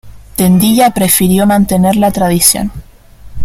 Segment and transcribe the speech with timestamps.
[0.35, 2.71] Tendilla prefirió mantener la tradición.